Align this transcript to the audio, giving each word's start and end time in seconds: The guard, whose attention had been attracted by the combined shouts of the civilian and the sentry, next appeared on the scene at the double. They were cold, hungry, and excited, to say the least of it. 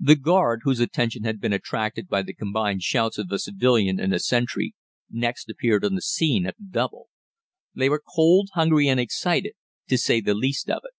The 0.00 0.16
guard, 0.16 0.62
whose 0.64 0.80
attention 0.80 1.22
had 1.22 1.40
been 1.40 1.52
attracted 1.52 2.08
by 2.08 2.22
the 2.22 2.34
combined 2.34 2.82
shouts 2.82 3.16
of 3.16 3.28
the 3.28 3.38
civilian 3.38 4.00
and 4.00 4.12
the 4.12 4.18
sentry, 4.18 4.74
next 5.08 5.48
appeared 5.48 5.84
on 5.84 5.94
the 5.94 6.02
scene 6.02 6.46
at 6.46 6.56
the 6.58 6.64
double. 6.68 7.10
They 7.72 7.88
were 7.88 8.02
cold, 8.16 8.48
hungry, 8.54 8.88
and 8.88 8.98
excited, 8.98 9.52
to 9.86 9.98
say 9.98 10.20
the 10.20 10.34
least 10.34 10.68
of 10.68 10.82
it. 10.84 10.94